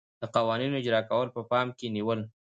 د 0.21 0.23
قوانینو 0.35 0.79
اجرا 0.79 1.01
کول 1.09 1.27
په 1.35 1.41
پام 1.51 1.67
کې 1.77 1.87
نیول. 1.95 2.19